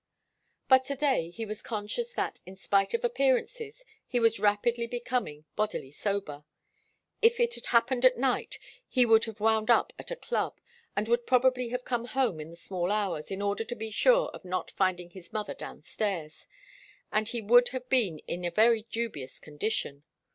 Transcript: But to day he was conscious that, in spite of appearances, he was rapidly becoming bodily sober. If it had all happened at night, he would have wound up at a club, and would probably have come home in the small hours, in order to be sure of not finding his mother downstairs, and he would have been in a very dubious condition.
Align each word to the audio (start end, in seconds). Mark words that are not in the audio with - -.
But 0.67 0.83
to 0.85 0.95
day 0.95 1.29
he 1.29 1.45
was 1.45 1.61
conscious 1.61 2.11
that, 2.13 2.39
in 2.43 2.55
spite 2.55 2.95
of 2.95 3.05
appearances, 3.05 3.85
he 4.07 4.19
was 4.19 4.39
rapidly 4.39 4.87
becoming 4.87 5.45
bodily 5.55 5.91
sober. 5.91 6.43
If 7.21 7.39
it 7.39 7.53
had 7.53 7.65
all 7.65 7.69
happened 7.73 8.05
at 8.05 8.17
night, 8.17 8.57
he 8.87 9.05
would 9.05 9.25
have 9.25 9.39
wound 9.39 9.69
up 9.69 9.93
at 9.99 10.09
a 10.09 10.15
club, 10.15 10.59
and 10.95 11.07
would 11.07 11.27
probably 11.27 11.69
have 11.69 11.85
come 11.85 12.05
home 12.05 12.39
in 12.39 12.49
the 12.49 12.55
small 12.55 12.91
hours, 12.91 13.29
in 13.29 13.43
order 13.43 13.63
to 13.63 13.75
be 13.75 13.91
sure 13.91 14.29
of 14.29 14.43
not 14.43 14.71
finding 14.71 15.11
his 15.11 15.31
mother 15.31 15.53
downstairs, 15.53 16.47
and 17.11 17.27
he 17.27 17.39
would 17.39 17.67
have 17.67 17.87
been 17.87 18.17
in 18.27 18.43
a 18.43 18.49
very 18.49 18.87
dubious 18.89 19.37
condition. 19.39 20.01